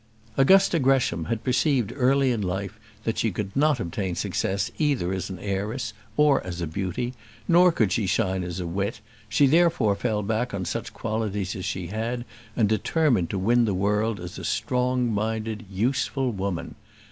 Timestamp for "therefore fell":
9.45-10.23